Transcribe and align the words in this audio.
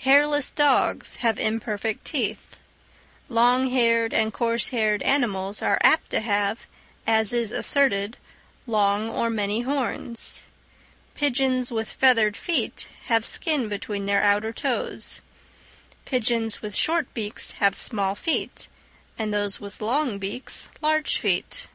Hairless 0.00 0.50
dogs 0.50 1.16
have 1.24 1.38
imperfect 1.38 2.04
teeth; 2.04 2.58
long 3.30 3.70
haired 3.70 4.12
and 4.12 4.30
coarse 4.30 4.68
haired 4.68 5.00
animals 5.02 5.62
are 5.62 5.80
apt 5.82 6.10
to 6.10 6.20
have, 6.20 6.66
as 7.06 7.32
is 7.32 7.50
asserted, 7.50 8.18
long 8.66 9.08
or 9.08 9.30
many 9.30 9.62
horns; 9.62 10.42
pigeons 11.14 11.72
with 11.72 11.88
feathered 11.90 12.36
feet 12.36 12.90
have 13.06 13.24
skin 13.24 13.70
between 13.70 14.04
their 14.04 14.20
outer 14.22 14.52
toes; 14.52 15.22
pigeons 16.04 16.60
with 16.60 16.74
short 16.76 17.14
beaks 17.14 17.52
have 17.52 17.74
small 17.74 18.14
feet, 18.14 18.68
and 19.18 19.32
those 19.32 19.60
with 19.60 19.80
long 19.80 20.18
beaks 20.18 20.68
large 20.82 21.16
feet. 21.18 21.68